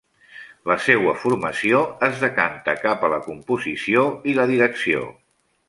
[0.69, 5.07] La seua formació es decanta cap a la composició i la direcció.